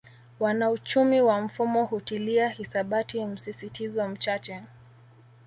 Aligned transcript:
Wanauchumi 0.39 1.21
wa 1.21 1.41
mfumo 1.41 1.85
hutilia 1.85 2.49
hisabati 2.49 3.25
msisitizo 3.25 4.07
mchache 4.07 4.63